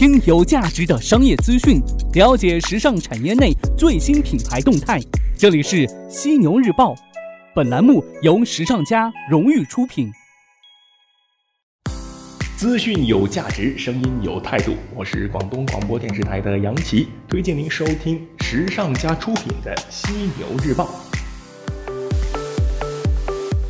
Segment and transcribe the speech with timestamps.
[0.00, 1.78] 听有价值的商业资讯，
[2.14, 4.98] 了解时尚产业内最新品牌动态。
[5.36, 6.94] 这里是犀牛日报，
[7.54, 10.10] 本栏目由时尚家荣誉出品。
[12.56, 14.74] 资讯有价值，声音有态度。
[14.94, 20.88] 我是广东广播电视台的杨奇，推荐您收听时尚家出品的犀牛日报。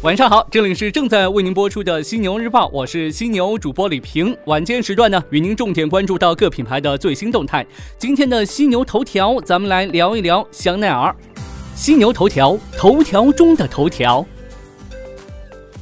[0.03, 4.35] 晚上好，这里是正在为您播出的犀牛日报，我是犀牛主播李平。
[4.47, 7.67] 晚间时段呢，与您重点关注到各品牌的最新动态。
[7.99, 11.15] 今天的犀牛头条，咱们来聊一聊香奈儿。
[11.75, 14.25] 犀牛头条，头条中的头条。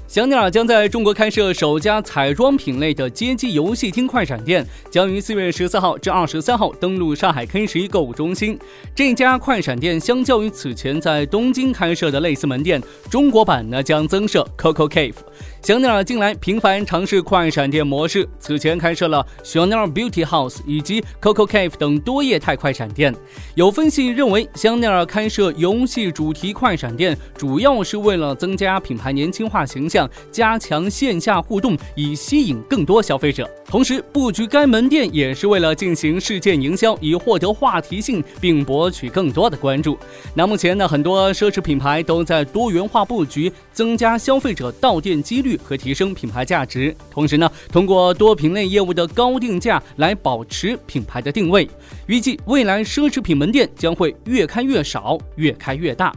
[0.09, 8.59] 香奈儿将在中国开设首家彩妆品类的街机游戏厅快闪店，将于四月十四号至二十三号登陆上海 K 十一购物中心。
[8.95, 15.13] 这家快闪店相较于此前在东京开设的类似门店，中国版呢将增设 Coco Cave。
[15.61, 23.15] 香奈儿近来频繁尝试快闪店模式，此前开设了香奈儿 Beauty House 以及 Coco Cave 等多业态快闪店。
[23.55, 29.98] 有分析认为，香奈儿开设游戏主题快闪店，主要是为了增加品牌年轻化形象。
[30.31, 33.49] 加强线下互动，以吸引更多消费者。
[33.67, 39.97] 同时，布局该门店也是为了进行事件营销，以获得话题性，并博取更多的关注。
[40.35, 46.95] 那目前呢，很多奢侈品牌都在多元化布局，增加消费者到店几率和提升品牌价值。
[47.11, 51.69] 同时呢，通过多品类业务的高定价来保持品牌的定位。
[52.07, 56.11] 预计未来奢侈品门店将会越开越少，越开越大。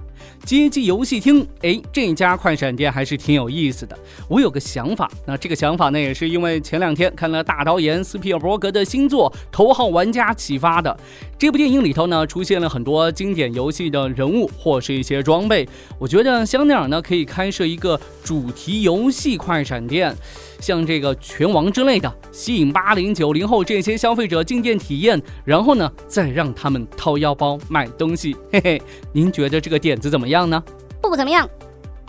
[0.44, 3.98] 街机游戏厅，哎，这家快闪店还是挺有意思的。
[4.28, 10.98] 我有个想法，那这个想法呢，也是因为前两天看了大导演斯皮尔伯格的新作《头号玩家》启发的。
[11.42, 15.68] 这部电影里头呢，出现了很多经典游戏的人物或是一些装备。
[15.98, 20.16] 我觉得香奈儿呢，可以开设一个主题游戏快闪店。
[20.60, 28.36] 像这个拳王之类的，吸引八零九零后这些消费者进店体验，然后呢，再让他们掏腰包买东西。
[28.52, 28.82] 嘿嘿，
[29.12, 30.64] 您觉得这个点子怎么样呢？
[31.02, 31.50] 不怎么样。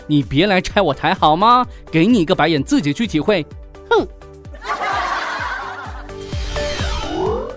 [0.05, 1.65] 你别来拆我台好吗？
[1.89, 3.43] 给你一个白眼，自己去体会。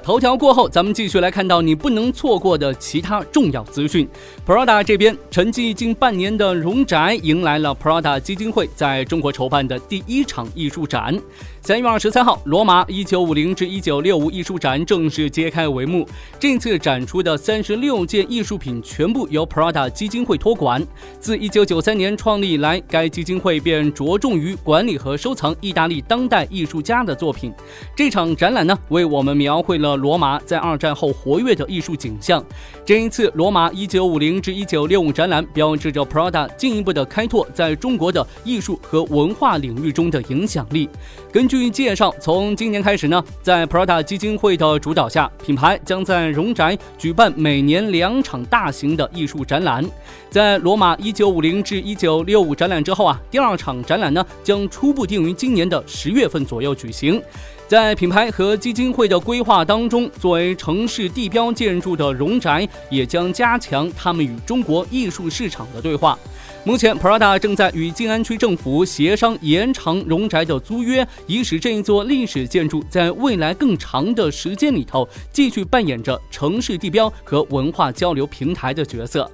[0.06, 4.08] 头条过后，咱们继续来看到你不能错过的其他重要资讯。
[4.46, 11.20] Prada 这边沉寂近半年的荣宅，迎来了 Prada 基金会在中国筹办的第一场艺术展。
[11.60, 16.06] 三月二十三号，罗马一九五零至一九六五艺术展正式揭开帷幕。
[16.38, 20.80] 这次展出的三十六件艺术品全部由 Prada 基金会托管。
[21.18, 27.52] 自一九九三年创立以来，该基金会便着重于管理和收藏意大利当代艺术家的作品。
[27.96, 32.44] 这场展览呢，为我们描绘了罗马在二战后活跃的艺术景象。
[32.84, 40.88] 这一次罗马一九五零至一九六五展览，标志着 Prada 进一步的开拓在中国的艺术和文化领域中的影响力。
[41.32, 49.82] 根据据介绍，从今年开始呢，在 Prada 基金会的主导下，品牌将在荣宅举办每年两场大型的艺术展览。
[50.28, 57.22] 在罗马1950至1965展览之后啊，第二场展览呢将初步定于今年的十月份左右举行。
[57.68, 66.16] 在品牌和基金会的规划当中，作为城市地标建筑的荣宅也将加强他们与中国艺术市场的对话。
[66.62, 79.28] 目前，Prada 正在与静安区政府协商延长荣宅的租约，以使这一座历史建筑在未来更长的时间里头继续扮演着城市地标和文化交流平台的角色。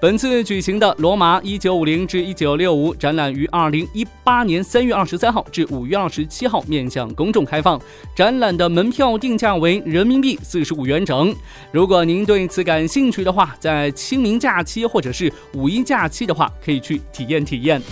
[0.00, 7.80] 本次举行的罗马一九五零至一九六五展览于二零一八年三月二十三号至五月二十七号面向公众开放。
[8.14, 11.34] 展览的门票定价为人民币四十五元整。
[11.72, 17.82] 如果您对此感兴趣的话，在清明假期或者是五一假期的话，可以去体验体验。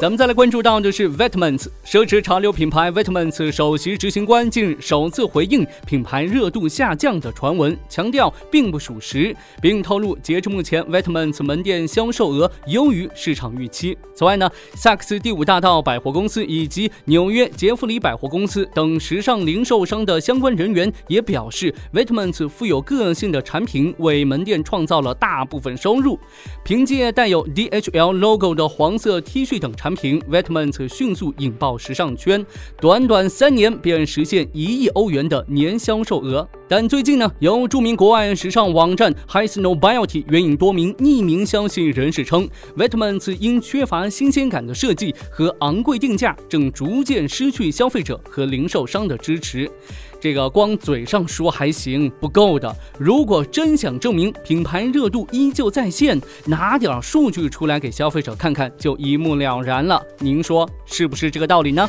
[0.00, 13.94] 咱们再来关注到的是 Vetements 奢侈潮流品牌 Vetements 首席执行官近日首次回应品牌热度下降的传闻，强调并不属实，并透露截至目前 Vetements 门店销售额优于市场预期。
[14.14, 26.18] 此外呢，萨克斯第五大道百货公司以及纽约杰弗里百货公司等时尚零售商的相关人员也表示，Vetements 富有个性的产品为门店创造了大部分收入。
[26.64, 32.46] 凭借带有 DHL logo 的黄色 T 恤等产产品 v e t m e n t 迅速引爆时尚圈，
[32.80, 36.48] 短短三年便实现一亿欧元的年销售额。
[36.70, 49.68] 但最近呢，由著名国外时尚网站 High Snobiety 援引多名匿名消息人士称，Vetements 因缺乏新鲜感的设计和昂贵定价，正逐渐失去消费者和零售商的支持。
[50.20, 60.00] 这个光嘴上说还行不够的，如果真想证明品牌热度依旧在线，拿点数据出来给消费者看看，就一目了然了。
[60.20, 61.88] 您说是不是这个道理呢？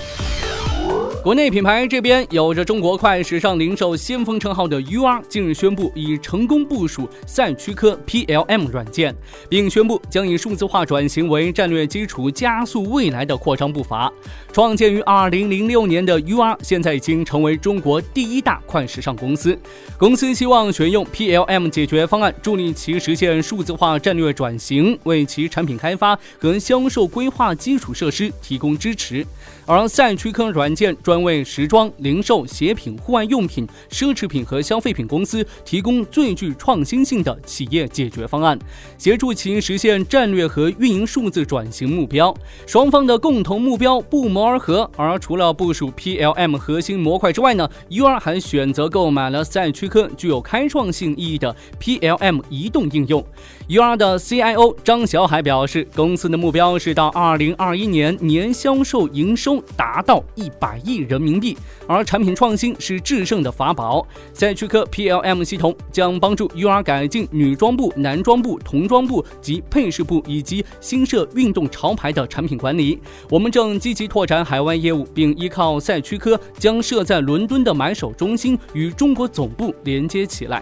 [1.23, 9.15] 国内品牌这边有着中国快时尚零售先锋称号的 UR 近日宣布已成功部署赛区科 PLM 软件，
[9.47, 14.11] 并宣布将以数字化转型为战略基础，加速未来的扩张步伐。
[14.51, 19.55] 创建于2006年的 UR 现在已经成为中国第一大快时尚公司。
[19.99, 29.23] 公司希望选用 PLM 解决方案，助力其实现数字化战略转型，为其产品开发和销售规划基础设施提供支持。
[29.67, 38.57] 而赛区科软件专为时装、零售、鞋品、户外用品、奢侈品和消费品公司提供最具创新性的企业解决方案，
[38.97, 42.33] 协助其实现战略和运营数字转型目标。
[42.65, 44.89] 双方的共同目标不谋而合。
[44.95, 53.21] 而除了部署 PLM 核心模块之外呢，UR 还选择购买了赛区科具有开创性意义的 PLM 移动应用。
[53.67, 59.61] UR 的 CIO 张小海表示，公司的目标是到2021年年销售营收。
[59.75, 61.57] 达到一百亿人民币，
[61.87, 64.05] 而产品创新是制胜的法宝。
[64.33, 72.99] 赛区科 PLM 系统将帮助 UR 改进女装部、男装部、童装部及配饰部以及新设运动潮牌的产品管理。
[73.29, 80.61] 我们正积极拓展海外业务，并依靠赛区科将设在伦敦的买手中心与中国总部连接起来。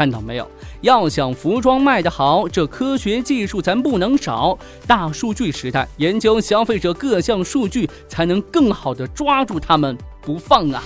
[0.00, 0.50] 看到没有？
[0.80, 4.58] 要想服装卖得好，这科学技术咱不能少。
[4.86, 10.82] 大数据时代，研究消费者各项数据，才能更好的抓住他们不放啊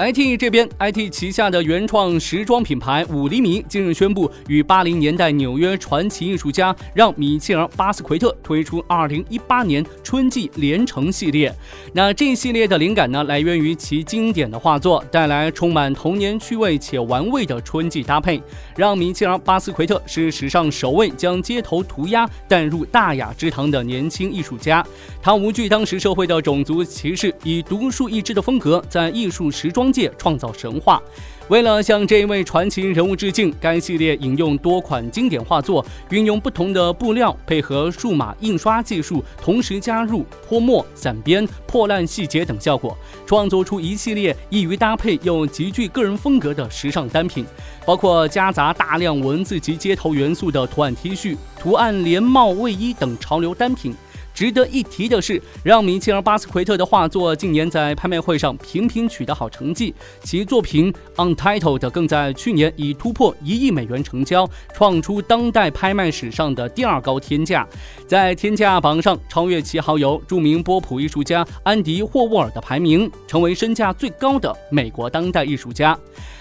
[0.00, 11.54] ！IT 这边，IT 旗下的原创时装品牌五厘米近日宣布，与八零年代纽约传奇艺术家让·米切尔·巴斯奎特推出二零一八年春季连城系列。
[11.92, 18.42] 那这一系列的灵感呢，来源于其经典的画作，带来充满童年趣味且玩味的春季搭配。
[18.74, 24.82] 让·米切尔·巴斯奎特是史上首位将街头涂鸦带入大雅之堂的年轻艺术家。
[25.20, 29.89] 他无惧当时社会的种族歧视，以独树一帜的风格在艺术时装。
[29.92, 31.02] 界创造神话。
[31.48, 42.96] 为了向这一位传奇人物致敬，该系列引用多款经典画作，运用不同的布料，配合数码印刷技术，同时加入泼墨、散边、破烂细节等效果，
[43.26, 47.44] 创作出一系列易于搭配又极具个人风格的时尚单品，
[47.84, 53.92] 包括夹杂大量文字及街头元素的图案 T 恤、图案连帽卫衣等潮流单品。
[54.34, 67.66] 值得一提的是，让米切尔·巴斯奎特的画作近年在拍卖会上频频取得好成绩，其作品《Untitled》更在去年已突破一亿美元成交，创出当代拍卖史上的第二高天价，
[68.06, 75.98] 在天价榜上超越其好友著名波普艺术家安迪·霍沃尔的排名，成为身价最高的美国当代艺术家。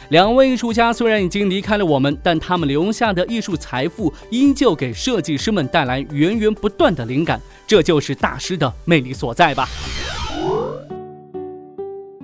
[0.09, 9.65] 两位艺术家虽然已经离开了我们，但他们留下的艺术财富依旧给设计师们带来源源不断的灵感，这这就是大师的魅力所在吧。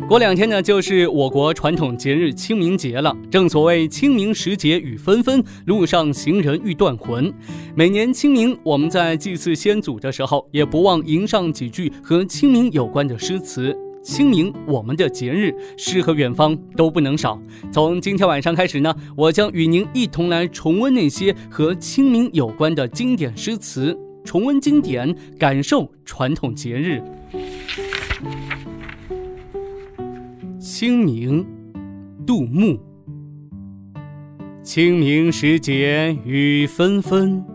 [0.05, 3.15] 过两天呢，就是我国传统节日清明节了。
[3.31, 7.33] 正所谓清明时节雨纷纷，路上行人欲断魂。
[7.73, 13.73] 每年清明，我们在祭祀先祖的时候，也不忘吟上几句和清明有关的诗词。
[14.03, 17.41] 清明，我们的节日，诗和远方都不能少。
[17.71, 27.01] 从今天晚上开始呢，我将与您一同来重温那些和清明有关的经典诗词，重温经典，感受传统节日。
[30.59, 31.45] 清明，
[32.25, 32.77] 杜牧。
[34.63, 37.45] 清明时节雨纷纷，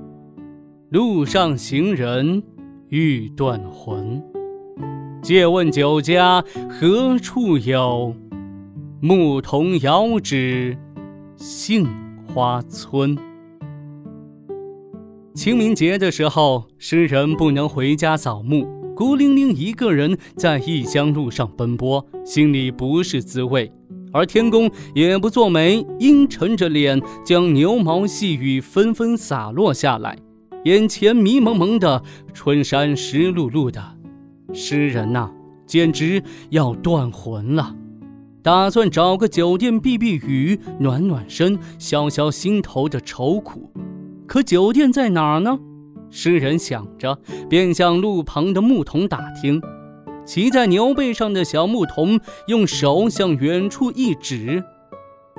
[0.90, 2.42] 路上行人
[2.88, 4.22] 欲断魂。
[5.20, 8.14] 借问酒家何处有？
[9.00, 10.78] 牧童遥指
[11.36, 11.86] 杏
[12.26, 13.18] 花村。
[15.32, 23.70] 清明节的时候，诗人不能回家扫墓，孤零零一个人在异乡路上奔波，心里不是滋味。
[24.12, 30.18] 而天公也不作美，阴沉着脸，将牛毛细雨纷纷洒落下来，
[30.64, 32.02] 眼前迷蒙蒙的，
[32.34, 33.80] 春山湿漉漉的。
[34.52, 35.30] 诗人呐，
[35.64, 37.76] 简直要断魂了，
[38.42, 43.70] 打算找个酒店避避雨、暖暖身，消消心头的愁苦。
[44.30, 45.58] 可酒店在哪儿呢？
[46.08, 47.18] 诗人想着，
[47.48, 49.60] 便向路旁的牧童打听。
[50.24, 54.62] 骑在牛背上的小牧童用手向远处一指，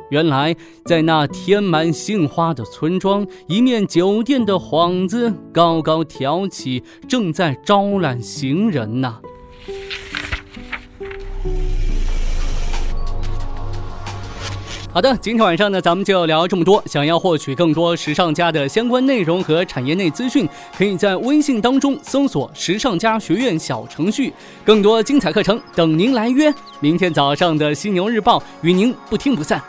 [0.10, 9.22] 原来在那填满杏花的村庄，一面酒店的幌子高高挑起，正在招揽行人呢。
[14.94, 16.84] 好的，今天晚上呢，咱们就聊这么多。
[16.86, 20.46] 想要获取更多时尚家的相关内容和产业内资讯，
[20.78, 24.34] 可以在微信当中搜索“时尚家学院”小程序，
[24.66, 26.54] 更多精彩课程等您来约。
[26.82, 29.64] 明天早上的《犀牛日报》与您不听不散。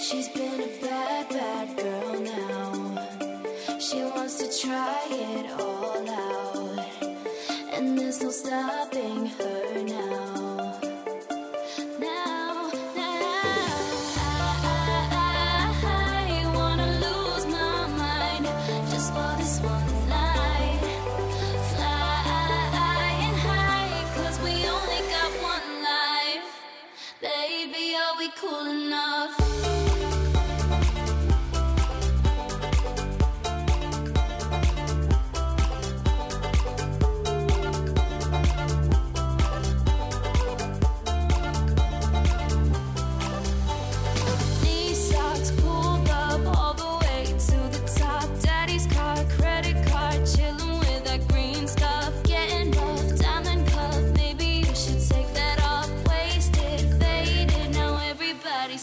[0.00, 3.78] She's been a bad, bad girl now.
[3.80, 6.78] She wants to try it all out.
[7.72, 9.97] And there's no stopping her now.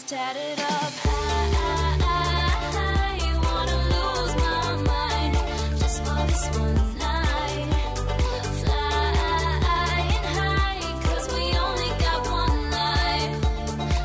[0.04, 0.92] Tatted up.
[1.04, 1.80] I,
[3.46, 5.34] wanna lose my mind
[5.78, 7.70] just for this one night.
[11.32, 13.36] We only got one life.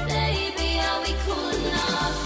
[0.08, 2.20] Baby, are we cool enough?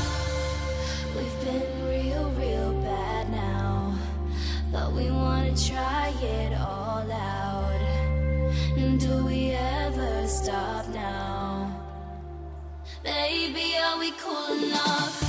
[1.16, 3.98] We've been real, real bad now.
[4.72, 7.82] But we wanna try it all out.
[8.78, 11.35] And do we ever stop now?
[13.46, 15.25] Baby, are we cool enough?